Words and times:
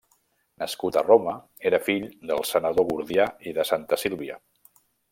Nascut 0.63 0.95
a 0.95 1.03
Roma, 1.07 1.35
era 1.71 1.81
fill 1.89 2.09
del 2.31 2.43
senador 2.55 2.91
Gordià 2.95 3.31
i 3.53 3.57
de 3.59 3.71
Santa 3.75 4.05
Sílvia. 4.07 4.43